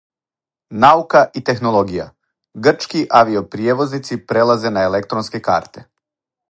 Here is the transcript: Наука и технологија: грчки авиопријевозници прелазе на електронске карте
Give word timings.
Наука 0.85 1.21
и 1.41 1.43
технологија: 1.49 2.07
грчки 2.69 3.05
авиопријевозници 3.21 4.21
прелазе 4.33 4.77
на 4.79 4.91
електронске 4.93 5.45
карте 5.51 5.87